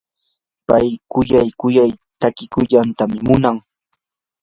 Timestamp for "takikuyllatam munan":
2.21-3.57